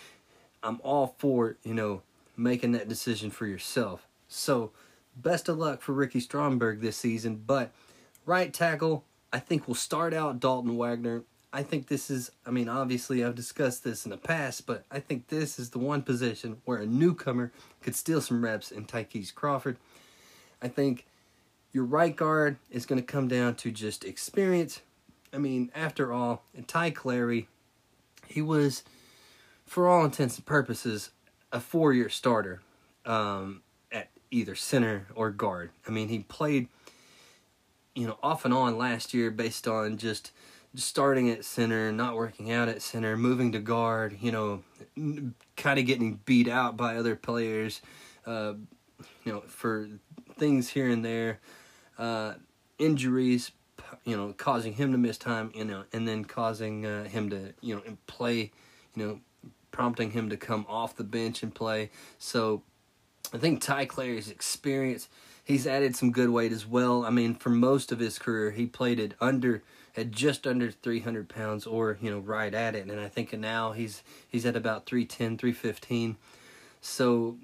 I'm 0.64 0.80
all 0.84 1.16
for, 1.18 1.58
you 1.64 1.74
know, 1.74 2.02
making 2.36 2.74
that 2.74 2.90
decision 2.90 3.32
for 3.32 3.46
yourself. 3.46 4.08
So 4.28 4.72
best 5.16 5.48
of 5.50 5.58
luck 5.58 5.82
for 5.82 5.94
Ricky 5.94 6.20
Stromberg 6.20 6.82
this 6.82 6.98
season. 6.98 7.42
But 7.46 7.72
right 8.26 8.54
tackle, 8.54 9.06
I 9.32 9.40
think 9.40 9.68
we'll 9.68 9.76
start 9.76 10.14
out 10.14 10.40
Dalton 10.40 10.76
Wagner. 10.78 11.24
I 11.54 11.64
think 11.64 11.88
this 11.88 12.10
is, 12.10 12.32
I 12.46 12.52
mean, 12.52 12.68
obviously 12.68 13.24
I've 13.24 13.36
discussed 13.36 13.84
this 13.84 14.06
in 14.06 14.12
the 14.12 14.18
past, 14.18 14.68
but 14.68 14.84
I 14.92 15.00
think 15.00 15.28
this 15.28 15.58
is 15.58 15.70
the 15.70 15.80
one 15.80 16.02
position 16.02 16.58
where 16.66 16.78
a 16.78 16.86
newcomer 16.86 17.52
could 17.82 17.96
steal 17.96 18.20
some 18.22 18.44
reps 18.44 18.72
in 18.72 18.86
Ty'Kieast 18.86 19.34
Crawford. 19.34 19.78
I 20.62 20.68
think 20.68 21.06
your 21.72 21.86
right 21.86 22.16
guard 22.16 22.58
is 22.70 22.86
going 22.86 23.00
to 23.00 23.06
come 23.06 23.28
down 23.28 23.56
to 23.56 23.72
just 23.72 24.04
experience. 24.04 24.82
I 25.34 25.38
mean, 25.38 25.72
after 25.74 26.12
all, 26.12 26.44
Ty 26.68 26.92
Clary, 26.92 27.48
he 28.28 28.42
was, 28.42 28.84
for 29.66 29.88
all 29.88 30.04
intents 30.04 30.38
and 30.38 30.46
purposes, 30.46 31.12
a 31.52 31.60
four 31.60 31.94
year 31.94 32.10
starter 32.10 32.62
um, 33.06 33.62
at 33.92 34.10
either 34.32 34.56
center 34.56 35.08
or 35.16 35.32
guard. 35.32 35.72
I 35.88 35.92
mean, 35.92 36.10
he 36.10 36.20
played, 36.20 36.68
you 37.96 38.06
know, 38.06 38.18
off 38.22 38.44
and 38.44 38.54
on 38.54 38.78
last 38.78 39.14
year 39.14 39.32
based 39.32 39.68
on 39.68 39.98
just 39.98 40.32
starting 40.78 41.30
at 41.30 41.44
center, 41.44 41.92
not 41.92 42.16
working 42.16 42.52
out 42.52 42.70
at 42.70 42.82
center, 42.82 43.18
moving 43.18 43.52
to 43.52 43.60
guard, 43.60 44.18
you 44.22 44.32
know, 44.32 44.64
kind 45.56 45.80
of 45.80 45.86
getting 45.86 46.20
beat 46.26 46.48
out 46.48 46.78
by 46.78 46.96
other 46.96 47.16
players, 47.16 47.82
uh, 48.26 48.54
you 49.24 49.32
know, 49.32 49.42
for 49.48 49.90
things 50.38 50.70
here 50.70 50.88
and 50.88 51.04
there, 51.04 51.40
uh, 51.98 52.34
injuries, 52.78 53.52
you 54.06 54.16
know, 54.16 54.34
causing 54.38 54.74
him 54.74 54.92
to 54.92 54.98
miss 54.98 55.18
time, 55.18 55.52
you 55.56 55.66
know, 55.66 55.84
and 55.94 56.08
then 56.08 56.24
causing 56.24 56.86
uh, 56.86 57.06
him 57.06 57.30
to, 57.30 57.54
you 57.62 57.76
know, 57.76 57.82
play, 58.06 58.52
you 58.96 59.06
know, 59.06 59.20
prompting 59.72 60.12
him 60.12 60.30
to 60.30 60.38
come 60.38 60.66
off 60.70 60.96
the 60.96 61.04
bench 61.04 61.44
and 61.44 61.54
play. 61.54 61.90
So 62.18 62.62
I 63.34 63.38
think 63.38 63.62
Ty 63.62 63.86
Clary's 63.86 64.30
experience, 64.30 65.10
he's 65.44 65.66
added 65.68 65.96
some 65.96 66.12
good 66.12 66.30
weight 66.30 66.52
as 66.52 66.66
well. 66.66 67.04
I 67.04 67.10
mean, 67.10 67.36
for 67.36 67.50
most 67.50 67.92
of 67.92 68.00
his 68.00 68.20
career, 68.20 68.52
he 68.52 68.68
played 68.68 69.00
at 69.00 69.14
under 69.20 69.64
at 69.98 70.12
just 70.12 70.46
under 70.46 70.70
300 70.70 71.28
pounds 71.28 71.66
or 71.66 71.98
you 72.00 72.12
know 72.12 72.20
right 72.20 72.54
at 72.54 72.76
it. 72.76 72.88
And 72.88 73.02
i 73.02 73.10
think 73.10 73.34
now 73.34 73.72
he's 73.72 74.04
he's 74.28 74.46
at 74.46 74.56
about 74.56 74.86
310 74.86 75.38
315 75.38 76.16
so 76.80 77.38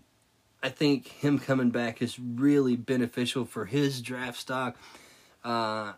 i 0.62 0.70
think 0.70 1.08
him 1.08 1.40
coming 1.40 1.72
back 1.72 2.02
is 2.02 2.20
really 2.20 2.76
beneficial 2.76 3.44
for 3.44 3.66
his 3.66 4.02
draft 4.02 4.38
stock. 4.38 4.78
Uh, 5.44 5.94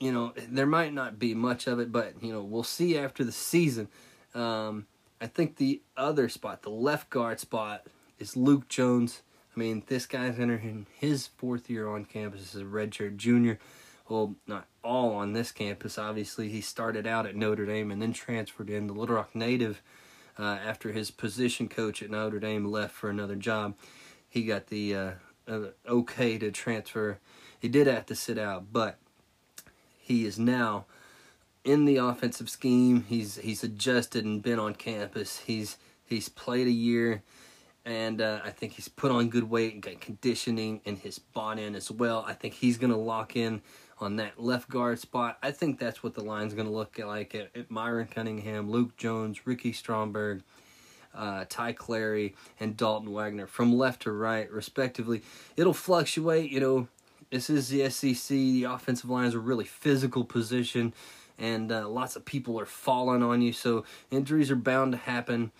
you 0.00 0.10
know 0.10 0.32
there 0.48 0.66
might 0.66 0.92
not 0.92 1.18
be 1.18 1.34
much 1.34 1.66
of 1.66 1.78
it 1.78 1.92
but 1.92 2.14
you 2.22 2.32
know 2.32 2.42
we'll 2.42 2.64
see 2.64 2.98
after 2.98 3.22
the 3.22 3.32
season. 3.32 3.88
Um, 4.34 4.86
i 5.20 5.26
think 5.26 5.56
the 5.56 5.82
other 5.96 6.28
spot 6.28 6.62
the 6.62 6.70
left 6.70 7.10
guard 7.10 7.38
spot 7.38 7.86
is 8.18 8.36
luke 8.36 8.68
jones. 8.68 9.22
I 9.54 9.60
mean 9.60 9.82
this 9.88 10.06
guy's 10.06 10.38
entering 10.38 10.86
his 10.96 11.26
fourth 11.26 11.68
year 11.68 11.88
on 11.88 12.06
campus 12.06 12.54
as 12.54 12.62
a 12.62 12.64
redshirt 12.64 13.16
junior 13.16 13.58
well, 14.10 14.34
not 14.46 14.66
all 14.82 15.14
on 15.14 15.32
this 15.32 15.52
campus. 15.52 15.96
Obviously, 15.96 16.48
he 16.48 16.60
started 16.60 17.06
out 17.06 17.26
at 17.26 17.36
Notre 17.36 17.64
Dame 17.64 17.90
and 17.90 18.02
then 18.02 18.12
transferred 18.12 18.68
in 18.68 18.88
the 18.88 18.92
Little 18.92 19.16
Rock 19.16 19.34
native 19.34 19.80
uh, 20.38 20.42
after 20.42 20.92
his 20.92 21.10
position 21.10 21.68
coach 21.68 22.02
at 22.02 22.10
Notre 22.10 22.40
Dame 22.40 22.66
left 22.66 22.94
for 22.94 23.08
another 23.08 23.36
job. 23.36 23.74
He 24.28 24.44
got 24.44 24.66
the 24.66 24.94
uh, 24.94 25.10
uh, 25.46 25.60
okay 25.88 26.38
to 26.38 26.50
transfer. 26.50 27.18
He 27.58 27.68
did 27.68 27.86
have 27.86 28.06
to 28.06 28.14
sit 28.14 28.38
out, 28.38 28.72
but 28.72 28.98
he 29.98 30.24
is 30.24 30.38
now 30.38 30.86
in 31.64 31.84
the 31.84 31.96
offensive 31.96 32.50
scheme. 32.50 33.04
He's 33.08 33.36
he's 33.36 33.62
adjusted 33.62 34.24
and 34.24 34.42
been 34.42 34.58
on 34.58 34.74
campus. 34.74 35.40
He's 35.40 35.76
he's 36.04 36.28
played 36.28 36.66
a 36.66 36.72
year 36.72 37.22
and 37.84 38.20
uh, 38.20 38.40
I 38.44 38.50
think 38.50 38.72
he's 38.72 38.88
put 38.88 39.10
on 39.10 39.28
good 39.30 39.48
weight 39.48 39.74
and 39.74 39.82
got 39.82 40.00
conditioning 40.00 40.80
and 40.84 40.98
his 40.98 41.18
bought 41.18 41.58
in 41.58 41.74
as 41.74 41.90
well. 41.90 42.24
I 42.26 42.34
think 42.34 42.54
he's 42.54 42.78
going 42.78 42.92
to 42.92 42.98
lock 42.98 43.36
in 43.36 43.62
on 43.98 44.16
that 44.16 44.40
left 44.40 44.68
guard 44.68 44.98
spot. 44.98 45.38
I 45.42 45.50
think 45.50 45.78
that's 45.78 46.02
what 46.02 46.14
the 46.14 46.22
line's 46.22 46.54
going 46.54 46.66
to 46.66 46.72
look 46.72 46.98
like 46.98 47.34
at, 47.34 47.50
at, 47.54 47.70
Myron 47.70 48.06
Cunningham, 48.06 48.70
Luke 48.70 48.96
Jones, 48.96 49.46
Ricky 49.46 49.72
Stromberg, 49.72 50.42
uh, 51.14 51.44
Ty 51.48 51.72
Clary, 51.72 52.34
and 52.58 52.76
Dalton 52.76 53.12
Wagner 53.12 53.46
from 53.46 53.74
left 53.76 54.02
to 54.02 54.12
right, 54.12 54.50
respectively. 54.50 55.22
It'll 55.56 55.74
fluctuate, 55.74 56.50
you 56.50 56.60
know. 56.60 56.88
This 57.30 57.48
is 57.48 57.68
the 57.68 57.88
SEC. 57.90 58.28
The 58.28 58.64
offensive 58.64 59.08
line 59.08 59.26
is 59.26 59.34
a 59.34 59.38
really 59.38 59.64
physical 59.64 60.24
position, 60.24 60.92
and 61.38 61.70
uh, 61.70 61.88
lots 61.88 62.16
of 62.16 62.24
people 62.24 62.58
are 62.58 62.66
falling 62.66 63.22
on 63.22 63.40
you, 63.40 63.52
so 63.52 63.84
injuries 64.10 64.50
are 64.50 64.56
bound 64.56 64.92
to 64.92 64.98
happen. 64.98 65.52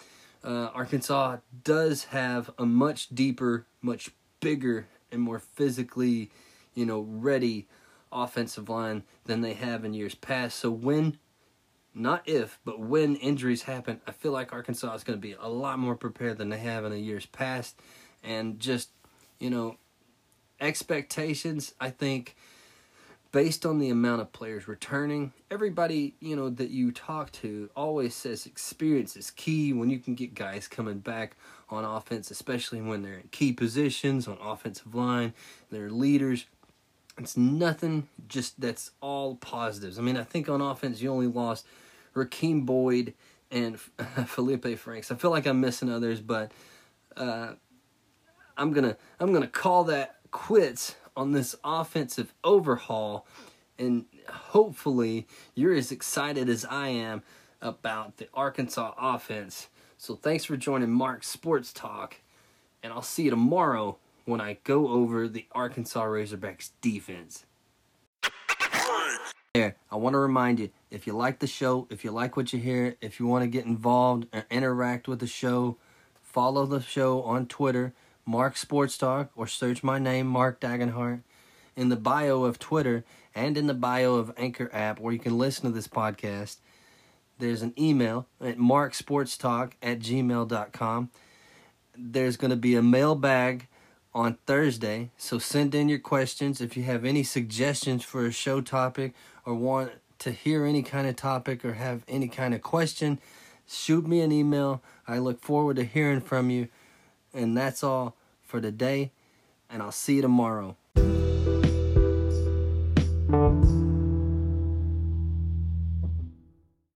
Uh, 0.42 0.70
Arkansas 0.74 1.38
does 1.64 2.04
have 2.04 2.50
a 2.58 2.64
much 2.64 3.08
deeper, 3.10 3.66
much 3.82 4.10
bigger, 4.40 4.86
and 5.12 5.20
more 5.20 5.38
physically, 5.38 6.30
you 6.74 6.86
know, 6.86 7.00
ready 7.00 7.66
offensive 8.12 8.68
line 8.68 9.02
than 9.24 9.40
they 9.40 9.54
have 9.54 9.84
in 9.84 9.94
years 9.94 10.14
past. 10.14 10.58
So 10.58 10.70
when, 10.70 11.18
not 11.94 12.22
if, 12.28 12.58
but 12.64 12.80
when 12.80 13.16
injuries 13.16 13.62
happen, 13.62 14.00
I 14.06 14.12
feel 14.12 14.32
like 14.32 14.52
Arkansas 14.52 14.94
is 14.94 15.04
going 15.04 15.18
to 15.18 15.20
be 15.20 15.36
a 15.38 15.48
lot 15.48 15.78
more 15.78 15.94
prepared 15.94 16.38
than 16.38 16.48
they 16.48 16.58
have 16.58 16.84
in 16.84 16.92
the 16.92 16.98
years 16.98 17.26
past. 17.26 17.78
And 18.22 18.58
just, 18.60 18.90
you 19.38 19.50
know, 19.50 19.76
expectations, 20.60 21.74
I 21.80 21.90
think, 21.90 22.36
based 23.32 23.64
on 23.64 23.78
the 23.78 23.90
amount 23.90 24.20
of 24.20 24.32
players 24.32 24.66
returning, 24.66 25.32
everybody, 25.50 26.14
you 26.20 26.34
know, 26.34 26.50
that 26.50 26.70
you 26.70 26.90
talk 26.90 27.30
to 27.30 27.70
always 27.76 28.14
says 28.14 28.46
experience 28.46 29.16
is 29.16 29.30
key 29.30 29.72
when 29.72 29.90
you 29.90 29.98
can 29.98 30.14
get 30.14 30.34
guys 30.34 30.66
coming 30.66 30.98
back 30.98 31.36
on 31.68 31.84
offense, 31.84 32.30
especially 32.30 32.80
when 32.80 33.02
they're 33.02 33.14
in 33.14 33.28
key 33.30 33.52
positions 33.52 34.26
on 34.26 34.36
offensive 34.42 34.94
line, 34.94 35.32
they're 35.70 35.90
leaders. 35.90 36.46
It's 37.18 37.36
nothing 37.36 38.08
just 38.28 38.60
that's 38.60 38.90
all 39.00 39.36
positives. 39.36 39.98
I 39.98 40.02
mean, 40.02 40.16
I 40.16 40.24
think 40.24 40.48
on 40.48 40.60
offense 40.60 41.00
you 41.00 41.10
only 41.10 41.26
lost 41.26 41.66
Rakeem 42.14 42.66
Boyd 42.66 43.14
and 43.50 43.78
Felipe 44.26 44.78
Franks. 44.78 45.12
I 45.12 45.14
feel 45.14 45.30
like 45.30 45.46
I'm 45.46 45.60
missing 45.60 45.90
others, 45.90 46.20
but 46.20 46.50
uh, 47.16 47.52
I'm 48.56 48.72
gonna 48.72 48.96
I'm 49.20 49.32
gonna 49.32 49.46
call 49.46 49.84
that 49.84 50.16
quits 50.30 50.96
on 51.20 51.32
this 51.32 51.54
offensive 51.62 52.32
overhaul, 52.42 53.26
and 53.78 54.06
hopefully 54.26 55.26
you're 55.54 55.74
as 55.74 55.92
excited 55.92 56.48
as 56.48 56.64
I 56.64 56.88
am 56.88 57.22
about 57.60 58.16
the 58.16 58.26
Arkansas 58.32 58.94
offense. 58.98 59.68
So 59.98 60.14
thanks 60.14 60.46
for 60.46 60.56
joining 60.56 60.90
Mark 60.90 61.22
Sports 61.22 61.74
Talk, 61.74 62.16
and 62.82 62.90
I'll 62.90 63.02
see 63.02 63.24
you 63.24 63.30
tomorrow 63.30 63.98
when 64.24 64.40
I 64.40 64.60
go 64.64 64.88
over 64.88 65.28
the 65.28 65.44
Arkansas 65.52 66.02
Razorbacks 66.02 66.70
defense. 66.80 67.44
There, 69.52 69.76
I 69.90 69.96
want 69.96 70.14
to 70.14 70.18
remind 70.20 70.58
you 70.58 70.70
if 70.90 71.06
you 71.06 71.12
like 71.12 71.40
the 71.40 71.46
show, 71.46 71.86
if 71.90 72.02
you 72.02 72.12
like 72.12 72.34
what 72.34 72.54
you 72.54 72.60
hear, 72.60 72.96
if 73.02 73.20
you 73.20 73.26
want 73.26 73.42
to 73.42 73.48
get 73.48 73.66
involved 73.66 74.26
or 74.32 74.46
interact 74.50 75.06
with 75.06 75.18
the 75.18 75.26
show, 75.26 75.76
follow 76.22 76.64
the 76.64 76.80
show 76.80 77.22
on 77.24 77.44
Twitter, 77.46 77.92
Mark 78.30 78.56
Sports 78.56 78.96
Talk, 78.96 79.32
or 79.34 79.48
search 79.48 79.82
my 79.82 79.98
name, 79.98 80.28
Mark 80.28 80.60
Dagenhart, 80.60 81.22
in 81.74 81.88
the 81.88 81.96
bio 81.96 82.44
of 82.44 82.60
Twitter 82.60 83.04
and 83.34 83.58
in 83.58 83.66
the 83.66 83.74
bio 83.74 84.14
of 84.14 84.32
Anchor 84.36 84.70
app 84.72 85.00
where 85.00 85.12
you 85.12 85.18
can 85.18 85.36
listen 85.36 85.64
to 85.64 85.72
this 85.72 85.88
podcast. 85.88 86.58
There's 87.40 87.62
an 87.62 87.74
email 87.76 88.28
at 88.40 88.56
marksportstalk 88.56 89.72
at 89.82 89.98
gmail.com. 89.98 91.10
There's 91.98 92.36
going 92.36 92.52
to 92.52 92.56
be 92.56 92.76
a 92.76 92.82
mailbag 92.82 93.66
on 94.14 94.38
Thursday. 94.46 95.10
So 95.16 95.40
send 95.40 95.74
in 95.74 95.88
your 95.88 95.98
questions 95.98 96.60
if 96.60 96.76
you 96.76 96.84
have 96.84 97.04
any 97.04 97.24
suggestions 97.24 98.04
for 98.04 98.26
a 98.26 98.30
show 98.30 98.60
topic 98.60 99.12
or 99.44 99.54
want 99.54 99.90
to 100.20 100.30
hear 100.30 100.64
any 100.64 100.84
kind 100.84 101.08
of 101.08 101.16
topic 101.16 101.64
or 101.64 101.72
have 101.72 102.04
any 102.06 102.28
kind 102.28 102.54
of 102.54 102.62
question. 102.62 103.18
Shoot 103.66 104.06
me 104.06 104.20
an 104.20 104.30
email. 104.30 104.82
I 105.08 105.18
look 105.18 105.40
forward 105.40 105.74
to 105.76 105.84
hearing 105.84 106.20
from 106.20 106.48
you. 106.48 106.68
And 107.34 107.56
that's 107.56 107.82
all 107.82 108.16
for 108.50 108.60
today. 108.60 109.12
And 109.70 109.80
I'll 109.82 109.92
see 109.92 110.16
you 110.16 110.22
tomorrow. 110.22 110.76